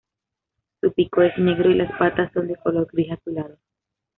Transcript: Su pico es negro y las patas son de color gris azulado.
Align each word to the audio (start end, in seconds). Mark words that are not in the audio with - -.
Su 0.79 0.93
pico 0.93 1.21
es 1.21 1.37
negro 1.37 1.69
y 1.69 1.75
las 1.75 1.95
patas 1.99 2.31
son 2.33 2.47
de 2.47 2.55
color 2.55 2.87
gris 2.91 3.11
azulado. 3.11 3.59